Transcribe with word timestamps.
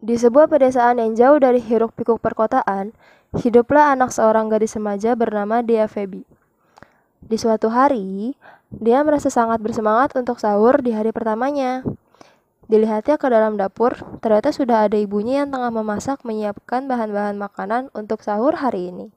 Di 0.00 0.16
sebuah 0.16 0.48
pedesaan 0.48 0.96
yang 0.96 1.12
jauh 1.12 1.36
dari 1.36 1.60
hiruk-pikuk 1.60 2.24
perkotaan, 2.24 2.96
hiduplah 3.36 3.92
anak 3.92 4.16
seorang 4.16 4.48
gadis 4.48 4.72
remaja 4.80 5.12
bernama 5.12 5.60
Dea 5.60 5.84
Feby. 5.84 6.24
Di 7.20 7.36
suatu 7.36 7.68
hari, 7.68 8.32
dia 8.72 9.04
merasa 9.04 9.28
sangat 9.28 9.60
bersemangat 9.60 10.16
untuk 10.16 10.40
sahur 10.40 10.80
di 10.80 10.96
hari 10.96 11.12
pertamanya. 11.12 11.84
Dilihatnya 12.64 13.20
ke 13.20 13.28
dalam 13.28 13.60
dapur, 13.60 13.92
ternyata 14.24 14.56
sudah 14.56 14.88
ada 14.88 14.96
ibunya 14.96 15.44
yang 15.44 15.52
tengah 15.52 15.68
memasak 15.68 16.24
menyiapkan 16.24 16.88
bahan-bahan 16.88 17.36
makanan 17.36 17.92
untuk 17.92 18.24
sahur 18.24 18.56
hari 18.56 18.88
ini. 18.88 19.12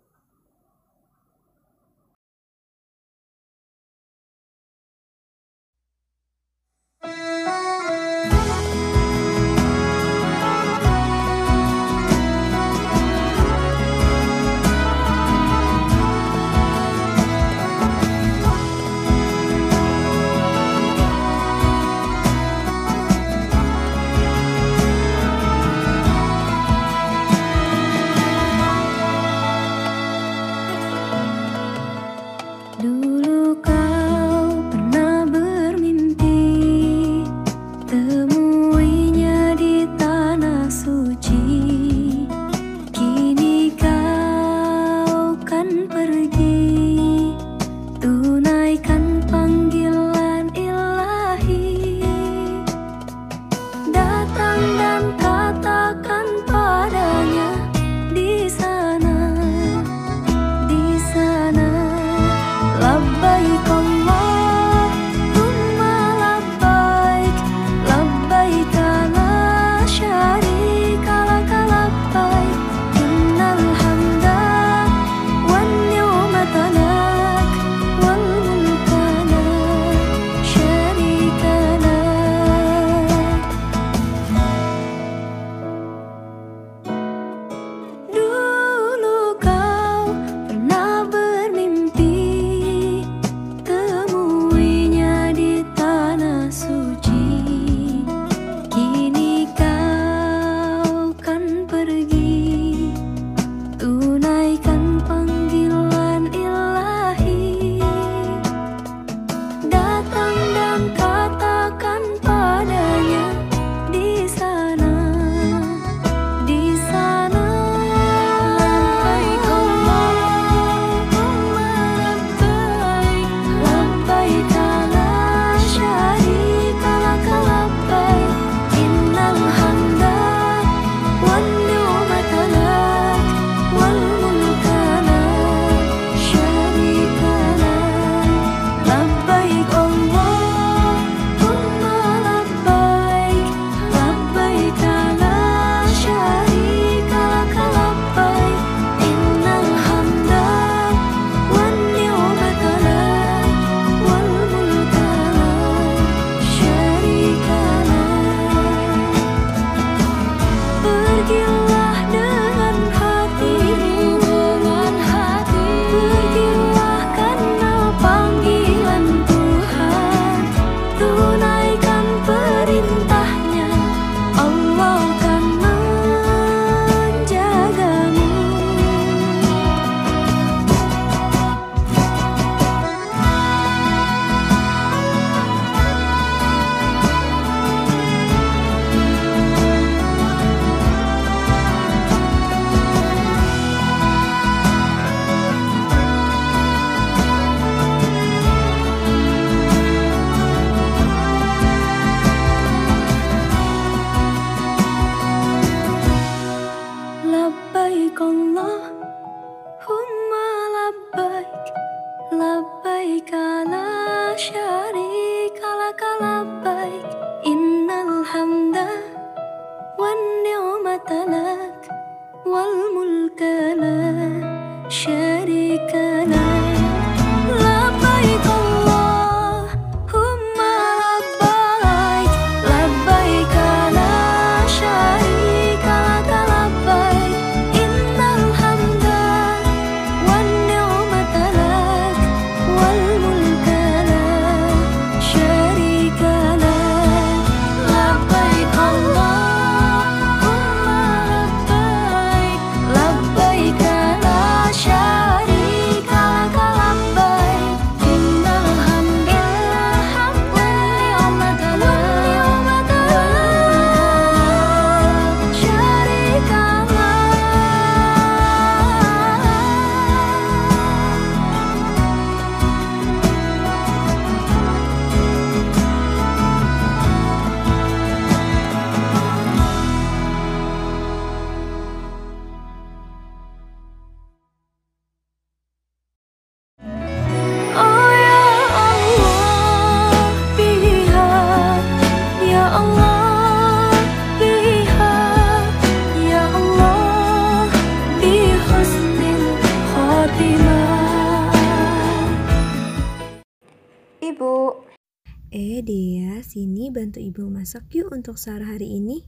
Eh, 305.53 305.85
Dea, 305.85 306.41
sini 306.41 306.89
bantu 306.89 307.21
ibu 307.21 307.45
masak 307.45 307.85
yuk 307.93 308.09
untuk 308.09 308.41
sahur 308.41 308.65
hari 308.65 308.97
ini. 308.97 309.21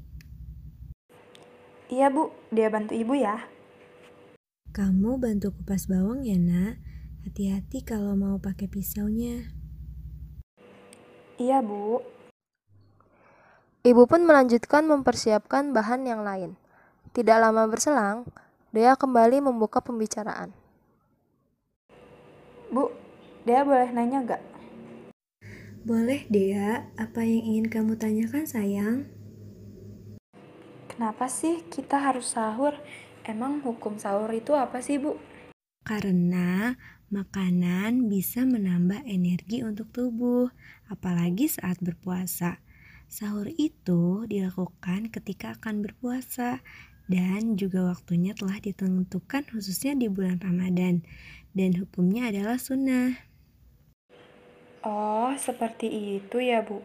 Iya, 1.85 2.09
Bu. 2.09 2.33
Dia 2.49 2.73
bantu 2.73 2.97
ibu 2.97 3.13
ya. 3.13 3.45
Kamu 4.73 5.21
bantu 5.21 5.53
kupas 5.53 5.85
bawang 5.85 6.25
ya, 6.25 6.33
nak. 6.41 6.81
Hati-hati 7.29 7.85
kalau 7.85 8.17
mau 8.17 8.41
pakai 8.41 8.65
pisaunya. 8.65 9.53
Iya, 11.37 11.61
Bu. 11.61 12.01
Ibu 13.85 14.09
pun 14.09 14.25
melanjutkan 14.25 14.89
mempersiapkan 14.89 15.77
bahan 15.77 16.09
yang 16.09 16.25
lain. 16.25 16.57
Tidak 17.13 17.37
lama 17.37 17.69
berselang, 17.69 18.25
Dea 18.73 18.97
kembali 18.97 19.45
membuka 19.45 19.77
pembicaraan. 19.77 20.49
Bu, 22.73 22.89
Dea 23.45 23.61
boleh 23.61 23.93
nanya 23.93 24.25
gak? 24.25 24.54
Boleh, 25.85 26.25
Dea. 26.33 26.89
Apa 26.97 27.21
yang 27.21 27.45
ingin 27.45 27.69
kamu 27.69 27.93
tanyakan, 28.01 28.49
sayang? 28.49 29.05
Kenapa 30.89 31.29
sih 31.29 31.61
kita 31.69 32.01
harus 32.01 32.33
sahur? 32.33 32.73
Emang 33.21 33.61
hukum 33.61 34.01
sahur 34.01 34.33
itu 34.33 34.57
apa 34.57 34.81
sih, 34.81 34.97
Bu? 34.97 35.21
Karena 35.85 36.73
makanan 37.13 38.09
bisa 38.09 38.49
menambah 38.49 39.05
energi 39.05 39.61
untuk 39.61 39.93
tubuh, 39.93 40.49
apalagi 40.89 41.45
saat 41.45 41.77
berpuasa. 41.85 42.57
Sahur 43.05 43.45
itu 43.53 44.25
dilakukan 44.25 45.13
ketika 45.13 45.53
akan 45.53 45.85
berpuasa 45.85 46.65
dan 47.05 47.61
juga 47.61 47.93
waktunya 47.93 48.33
telah 48.33 48.57
ditentukan 48.57 49.45
khususnya 49.53 49.93
di 49.93 50.09
bulan 50.09 50.41
Ramadan 50.41 51.05
dan 51.53 51.77
hukumnya 51.77 52.33
adalah 52.33 52.57
sunnah. 52.57 53.34
Oh, 54.85 55.33
seperti 55.33 55.89
itu 56.21 56.37
ya, 56.37 56.61
Bu. 56.61 56.77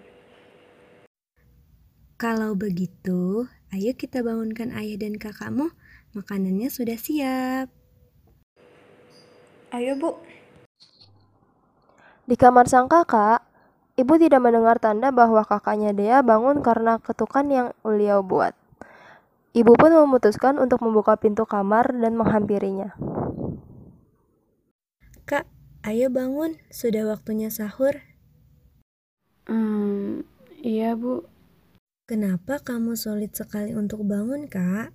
Kalau 2.17 2.57
begitu, 2.57 3.45
ayo 3.69 3.93
kita 3.93 4.25
bangunkan 4.25 4.73
ayah 4.73 4.97
dan 4.97 5.21
kakakmu. 5.21 5.69
Makanannya 6.17 6.73
sudah 6.73 6.97
siap. 6.97 7.69
Ayo, 9.77 10.01
Bu. 10.01 10.17
Di 12.25 12.41
kamar 12.41 12.73
sang 12.73 12.89
kakak, 12.89 13.45
ibu 14.01 14.17
tidak 14.17 14.41
mendengar 14.49 14.81
tanda 14.81 15.13
bahwa 15.13 15.45
kakaknya 15.45 15.93
Dea 15.93 16.25
bangun 16.25 16.65
karena 16.65 16.97
ketukan 17.05 17.53
yang 17.53 17.69
beliau 17.85 18.25
buat. 18.25 18.57
Ibu 19.53 19.77
pun 19.77 19.93
memutuskan 19.93 20.57
untuk 20.57 20.81
membuka 20.81 21.21
pintu 21.21 21.45
kamar 21.45 21.93
dan 21.93 22.17
menghampirinya. 22.17 22.97
Kak, 25.29 25.45
ayo 25.81 26.13
bangun, 26.13 26.61
sudah 26.69 27.09
waktunya 27.09 27.49
sahur. 27.49 28.05
Hmm, 29.49 30.23
iya 30.61 30.93
bu. 30.93 31.25
Kenapa 32.05 32.61
kamu 32.61 32.99
sulit 32.99 33.33
sekali 33.33 33.73
untuk 33.73 34.05
bangun, 34.05 34.51
kak? 34.51 34.93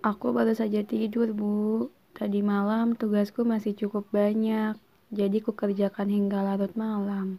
Aku 0.00 0.32
baru 0.32 0.56
saja 0.56 0.80
tidur, 0.86 1.36
bu. 1.36 1.90
Tadi 2.16 2.40
malam 2.42 2.98
tugasku 2.98 3.46
masih 3.46 3.76
cukup 3.76 4.08
banyak, 4.10 4.74
jadi 5.12 5.36
ku 5.44 5.54
kerjakan 5.54 6.08
hingga 6.10 6.42
larut 6.42 6.74
malam. 6.74 7.38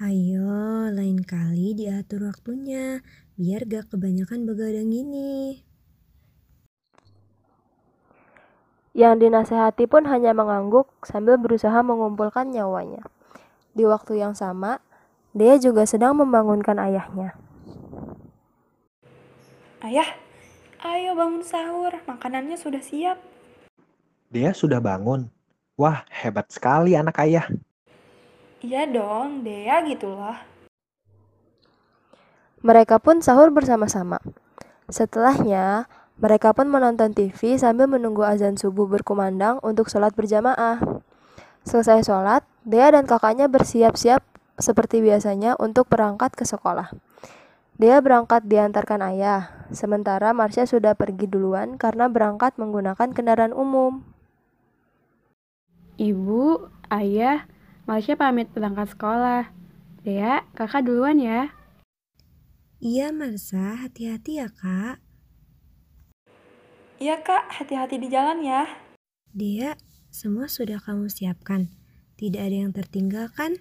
Ayo, 0.00 0.88
lain 0.88 1.20
kali 1.20 1.76
diatur 1.76 2.28
waktunya, 2.28 3.04
biar 3.36 3.68
gak 3.68 3.92
kebanyakan 3.92 4.48
begadang 4.48 4.88
gini. 4.88 5.60
Yang 9.00 9.24
dinasehati 9.24 9.88
pun 9.88 10.04
hanya 10.12 10.36
mengangguk 10.36 10.92
sambil 11.08 11.40
berusaha 11.40 11.80
mengumpulkan 11.80 12.52
nyawanya. 12.52 13.00
Di 13.72 13.88
waktu 13.88 14.20
yang 14.20 14.36
sama, 14.36 14.84
dia 15.32 15.56
juga 15.56 15.88
sedang 15.88 16.20
membangunkan 16.20 16.76
ayahnya. 16.76 17.32
Ayah, 19.80 20.04
ayo 20.84 21.16
bangun 21.16 21.40
sahur, 21.40 21.96
makanannya 22.04 22.60
sudah 22.60 22.84
siap. 22.84 23.16
Dia 24.28 24.52
sudah 24.52 24.84
bangun. 24.84 25.32
Wah, 25.80 26.04
hebat 26.12 26.52
sekali 26.52 26.92
anak 26.92 27.24
ayah. 27.24 27.48
Iya 28.60 28.84
dong, 28.84 29.40
Dea 29.40 29.80
gitu 29.88 30.12
loh. 30.12 30.36
Mereka 32.60 33.00
pun 33.00 33.24
sahur 33.24 33.48
bersama-sama. 33.48 34.20
Setelahnya, 34.92 35.88
mereka 36.20 36.52
pun 36.52 36.68
menonton 36.68 37.16
TV 37.16 37.56
sambil 37.56 37.88
menunggu 37.88 38.20
azan 38.28 38.60
subuh 38.60 38.84
berkumandang 38.84 39.56
untuk 39.64 39.88
sholat 39.88 40.12
berjamaah. 40.12 41.00
Selesai 41.64 42.04
sholat, 42.04 42.44
Dea 42.68 42.92
dan 42.92 43.08
kakaknya 43.08 43.48
bersiap-siap 43.48 44.20
seperti 44.60 45.00
biasanya 45.00 45.56
untuk 45.56 45.88
berangkat 45.88 46.36
ke 46.36 46.44
sekolah. 46.44 46.92
Dea 47.80 48.04
berangkat 48.04 48.44
diantarkan 48.44 49.00
ayah, 49.08 49.64
sementara 49.72 50.36
Marsha 50.36 50.68
sudah 50.68 50.92
pergi 50.92 51.24
duluan 51.24 51.80
karena 51.80 52.12
berangkat 52.12 52.60
menggunakan 52.60 53.16
kendaraan 53.16 53.56
umum. 53.56 54.04
Ibu, 55.96 56.68
ayah, 56.92 57.48
Marsha 57.88 58.20
pamit 58.20 58.52
berangkat 58.52 58.92
sekolah. 58.92 59.48
Dea, 60.04 60.44
kakak 60.52 60.84
duluan 60.84 61.16
ya. 61.16 61.56
Iya, 62.80 63.12
Marsa, 63.12 63.80
hati-hati 63.88 64.40
ya, 64.40 64.48
Kak. 64.52 65.09
Iya, 67.00 67.24
Kak, 67.24 67.48
hati-hati 67.48 67.96
di 67.96 68.12
jalan 68.12 68.44
ya. 68.44 68.68
Dea, 69.32 69.72
semua 70.12 70.52
sudah 70.52 70.76
kamu 70.76 71.08
siapkan. 71.08 71.72
Tidak 72.20 72.36
ada 72.36 72.68
yang 72.68 72.76
tertinggal 72.76 73.32
kan? 73.32 73.56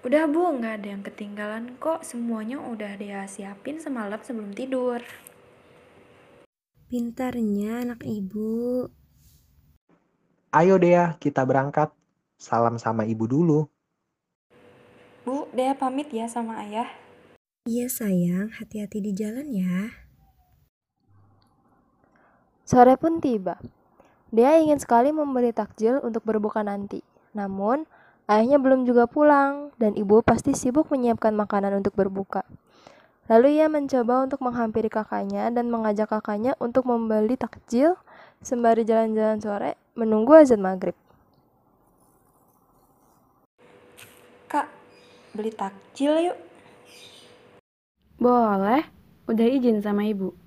Udah, 0.00 0.24
Bu, 0.24 0.56
nggak 0.56 0.80
ada 0.80 0.88
yang 0.96 1.04
ketinggalan 1.04 1.76
kok. 1.76 2.00
Semuanya 2.00 2.64
udah 2.64 2.96
dia 2.96 3.28
siapin 3.28 3.76
semalam 3.76 4.24
sebelum 4.24 4.56
tidur. 4.56 5.04
Pintarnya 6.88 7.84
anak 7.84 8.00
ibu. 8.00 8.88
Ayo 10.48 10.80
Dea, 10.80 11.12
kita 11.20 11.44
berangkat. 11.44 11.92
Salam 12.40 12.80
sama 12.80 13.04
ibu 13.04 13.28
dulu. 13.28 13.68
Bu, 15.28 15.44
Dea 15.52 15.76
pamit 15.76 16.08
ya 16.08 16.24
sama 16.24 16.64
ayah. 16.64 16.88
Iya 17.68 17.92
sayang, 17.92 18.56
hati-hati 18.56 19.04
di 19.04 19.12
jalan 19.12 19.52
ya. 19.52 19.99
Sore 22.70 22.94
pun 22.94 23.18
tiba. 23.18 23.58
Dia 24.30 24.62
ingin 24.62 24.78
sekali 24.78 25.10
memberi 25.10 25.50
takjil 25.50 25.98
untuk 26.06 26.22
berbuka 26.22 26.62
nanti. 26.62 27.02
Namun, 27.34 27.82
ayahnya 28.30 28.62
belum 28.62 28.86
juga 28.86 29.10
pulang 29.10 29.74
dan 29.82 29.98
ibu 29.98 30.22
pasti 30.22 30.54
sibuk 30.54 30.86
menyiapkan 30.86 31.34
makanan 31.34 31.82
untuk 31.82 31.98
berbuka. 31.98 32.46
Lalu 33.26 33.58
ia 33.58 33.66
mencoba 33.66 34.22
untuk 34.22 34.38
menghampiri 34.46 34.86
kakaknya 34.86 35.50
dan 35.50 35.66
mengajak 35.66 36.14
kakaknya 36.14 36.54
untuk 36.62 36.86
membeli 36.86 37.34
takjil 37.34 37.98
sembari 38.38 38.86
jalan-jalan 38.86 39.42
sore 39.42 39.74
menunggu 39.98 40.38
azan 40.38 40.62
maghrib. 40.62 40.94
Kak, 44.46 44.70
beli 45.34 45.50
takjil 45.50 46.22
yuk. 46.22 46.38
Boleh, 48.22 48.86
udah 49.26 49.46
izin 49.58 49.82
sama 49.82 50.06
ibu. 50.06 50.39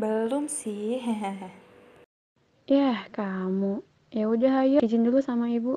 Belum 0.00 0.48
sih. 0.48 0.96
Yah, 2.72 3.04
kamu. 3.12 3.84
Ya 4.08 4.24
udah 4.32 4.64
ayo 4.64 4.80
izin 4.80 5.04
dulu 5.04 5.20
sama 5.20 5.52
ibu. 5.52 5.76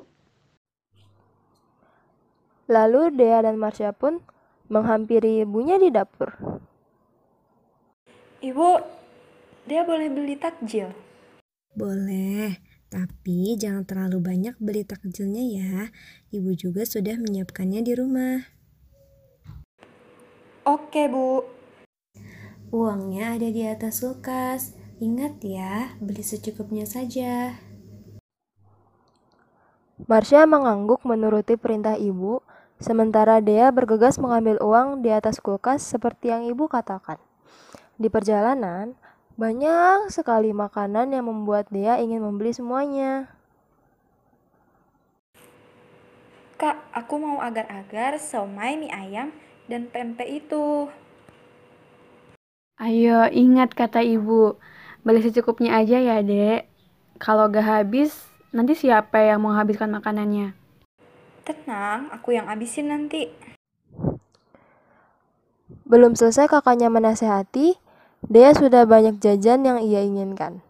Lalu 2.64 3.12
Dea 3.12 3.44
dan 3.44 3.60
Marsha 3.60 3.92
pun 3.92 4.24
menghampiri 4.72 5.44
ibunya 5.44 5.76
di 5.76 5.92
dapur. 5.92 6.32
Ibu, 8.40 8.70
dia 9.68 9.84
boleh 9.84 10.08
beli 10.08 10.40
takjil. 10.40 10.88
Boleh, 11.76 12.56
tapi 12.88 13.60
jangan 13.60 13.84
terlalu 13.84 14.24
banyak 14.24 14.56
beli 14.56 14.88
takjilnya 14.88 15.44
ya. 15.44 15.76
Ibu 16.32 16.56
juga 16.56 16.88
sudah 16.88 17.20
menyiapkannya 17.20 17.84
di 17.84 17.92
rumah. 17.92 18.40
Oke, 20.64 21.12
Bu. 21.12 21.53
Uangnya 22.74 23.38
ada 23.38 23.54
di 23.54 23.62
atas 23.62 24.02
kulkas. 24.02 24.74
Ingat 24.98 25.38
ya, 25.46 25.94
beli 26.02 26.26
secukupnya 26.26 26.82
saja. 26.82 27.54
Marsha 30.10 30.42
mengangguk 30.42 31.06
menuruti 31.06 31.54
perintah 31.54 31.94
ibu, 31.94 32.42
sementara 32.82 33.38
Dea 33.38 33.70
bergegas 33.70 34.18
mengambil 34.18 34.58
uang 34.58 35.06
di 35.06 35.14
atas 35.14 35.38
kulkas 35.38 35.86
seperti 35.86 36.34
yang 36.34 36.50
ibu 36.50 36.66
katakan. 36.66 37.22
Di 37.94 38.10
perjalanan, 38.10 38.98
banyak 39.38 40.10
sekali 40.10 40.50
makanan 40.50 41.14
yang 41.14 41.30
membuat 41.30 41.70
Dea 41.70 42.02
ingin 42.02 42.26
membeli 42.26 42.50
semuanya. 42.50 43.30
Kak, 46.58 46.90
aku 46.90 47.22
mau 47.22 47.38
agar-agar 47.38 48.18
somai 48.18 48.74
mie 48.74 48.90
ayam 48.90 49.30
dan 49.70 49.86
pempek 49.94 50.42
itu. 50.42 50.90
Ayo, 52.74 53.30
ingat 53.30 53.70
kata 53.70 54.02
ibu. 54.02 54.58
Beli 55.06 55.22
secukupnya 55.22 55.78
aja 55.78 56.02
ya, 56.02 56.18
dek. 56.26 56.66
Kalau 57.22 57.46
gak 57.46 57.62
habis, 57.62 58.26
nanti 58.50 58.74
siapa 58.74 59.22
yang 59.22 59.46
mau 59.46 59.54
habiskan 59.54 59.94
makanannya? 59.94 60.58
Tenang, 61.46 62.10
aku 62.10 62.34
yang 62.34 62.50
abisin 62.50 62.90
nanti. 62.90 63.30
Belum 65.86 66.18
selesai 66.18 66.50
kakaknya 66.50 66.90
menasehati, 66.90 67.78
Dea 68.24 68.56
sudah 68.56 68.88
banyak 68.88 69.20
jajan 69.20 69.62
yang 69.62 69.78
ia 69.78 70.00
inginkan. 70.00 70.64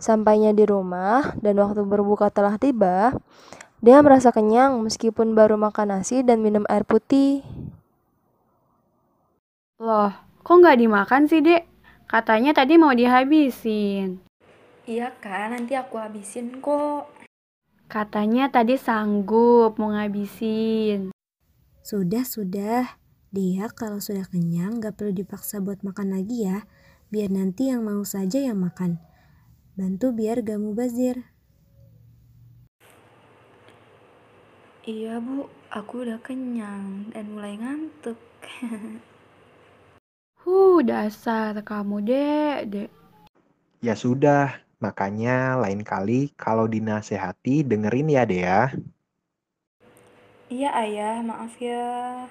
Sampainya 0.00 0.54
di 0.56 0.64
rumah 0.64 1.34
dan 1.42 1.58
waktu 1.60 1.82
berbuka 1.84 2.32
telah 2.32 2.56
tiba, 2.56 3.12
Dea 3.84 4.00
merasa 4.00 4.32
kenyang 4.32 4.80
meskipun 4.80 5.36
baru 5.36 5.60
makan 5.60 6.00
nasi 6.00 6.24
dan 6.24 6.40
minum 6.40 6.64
air 6.70 6.86
putih. 6.86 7.44
Loh, 9.76 10.14
kok 10.46 10.62
nggak 10.62 10.78
dimakan 10.78 11.26
sih, 11.26 11.42
Dek? 11.42 11.66
Katanya 12.06 12.54
tadi 12.54 12.78
mau 12.78 12.94
dihabisin. 12.94 14.22
Iya 14.86 15.10
kan, 15.18 15.50
nanti 15.50 15.74
aku 15.74 15.98
habisin 15.98 16.62
kok. 16.62 17.10
Katanya 17.90 18.46
tadi 18.46 18.78
sanggup 18.78 19.74
mau 19.82 19.90
ngabisin. 19.90 21.10
Sudah, 21.82 22.22
sudah. 22.22 22.94
Dia 23.34 23.66
kalau 23.74 23.98
sudah 23.98 24.22
kenyang 24.30 24.78
gak 24.78 25.02
perlu 25.02 25.10
dipaksa 25.10 25.58
buat 25.58 25.82
makan 25.82 26.14
lagi 26.14 26.46
ya. 26.46 26.62
Biar 27.10 27.34
nanti 27.34 27.66
yang 27.66 27.82
mau 27.82 28.06
saja 28.06 28.38
yang 28.38 28.62
makan. 28.62 29.02
Bantu 29.74 30.14
biar 30.14 30.46
gak 30.46 30.62
mubazir. 30.62 31.26
Iya 34.86 35.18
bu, 35.18 35.50
aku 35.74 36.06
udah 36.06 36.22
kenyang 36.22 37.10
dan 37.10 37.34
mulai 37.34 37.58
ngantuk. 37.58 38.22
Huh, 40.46 40.78
dasar 40.86 41.58
kamu, 41.58 42.06
Dek, 42.06 42.58
Dek. 42.70 42.90
Ya 43.82 43.98
sudah, 43.98 44.62
makanya 44.78 45.58
lain 45.58 45.82
kali 45.82 46.30
kalau 46.38 46.70
dinasehati 46.70 47.66
dengerin 47.66 48.14
ya 48.14 48.22
Dea. 48.22 48.62
Iya 50.46 50.70
ayah, 50.78 51.18
maaf 51.26 51.58
ya. 51.58 52.30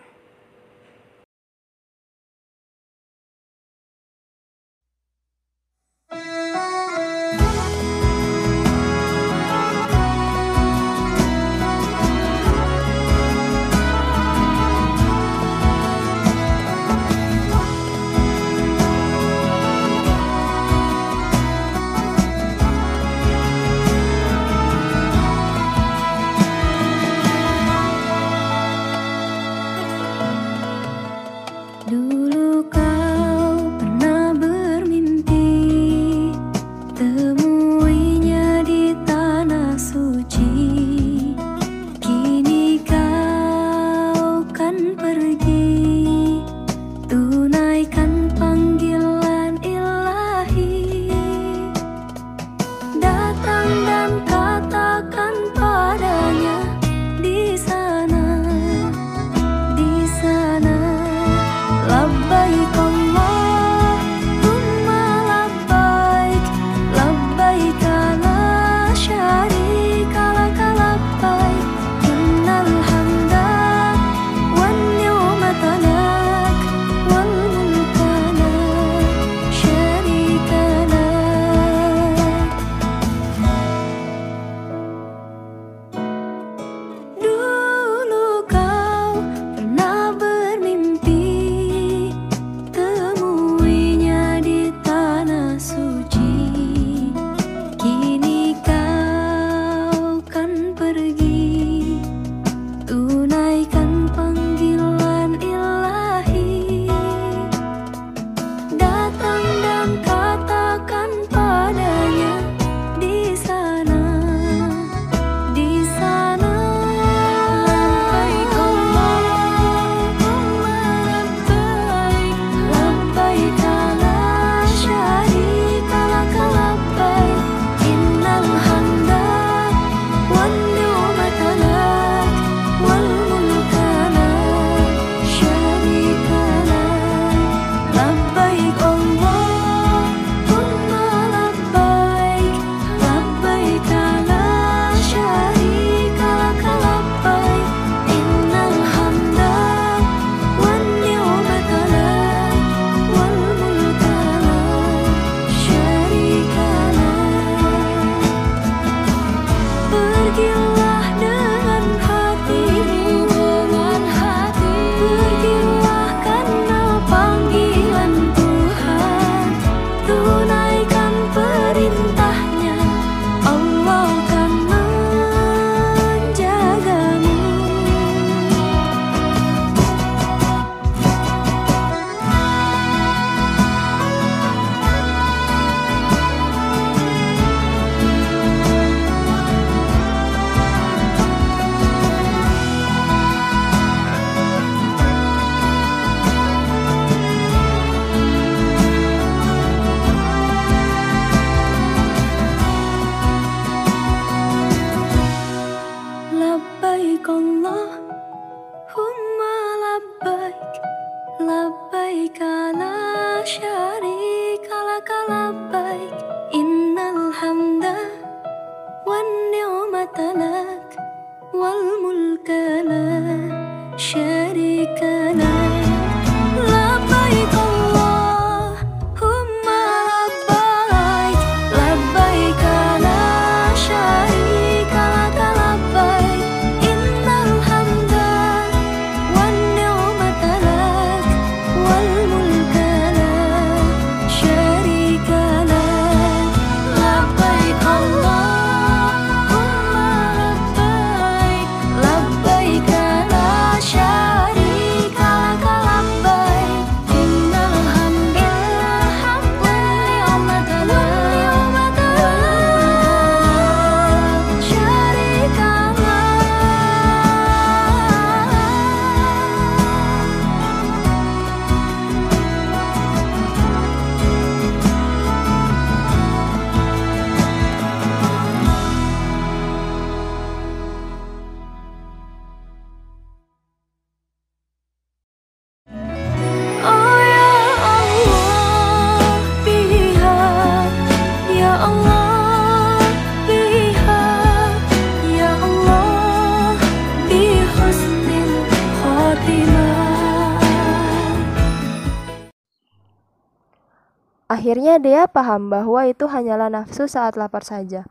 Akhirnya 304.55 305.03
dia 305.03 305.27
paham 305.27 305.67
bahwa 305.67 306.07
itu 306.07 306.31
hanyalah 306.31 306.71
nafsu 306.71 307.11
saat 307.11 307.35
lapar 307.35 307.67
saja. 307.67 308.07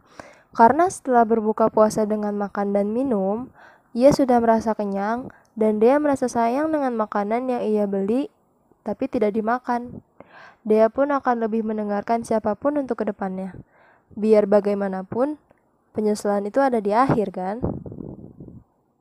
Karena 0.52 0.92
setelah 0.92 1.24
berbuka 1.24 1.72
puasa 1.72 2.04
dengan 2.04 2.36
makan 2.36 2.76
dan 2.76 2.92
minum, 2.92 3.48
ia 3.96 4.12
sudah 4.12 4.44
merasa 4.44 4.76
kenyang 4.76 5.32
dan 5.56 5.80
dia 5.80 5.96
merasa 5.96 6.28
sayang 6.28 6.68
dengan 6.68 7.00
makanan 7.00 7.48
yang 7.48 7.64
ia 7.64 7.88
beli 7.88 8.28
tapi 8.84 9.08
tidak 9.08 9.32
dimakan. 9.32 10.04
Dia 10.68 10.92
pun 10.92 11.16
akan 11.16 11.48
lebih 11.48 11.64
mendengarkan 11.64 12.28
siapa 12.28 12.52
pun 12.60 12.76
untuk 12.76 13.00
ke 13.00 13.08
depannya. 13.08 13.56
Biar 14.12 14.44
bagaimanapun, 14.44 15.40
penyesalan 15.96 16.44
itu 16.44 16.60
ada 16.60 16.76
di 16.76 16.92
akhir 16.92 17.32
kan? 17.32 17.64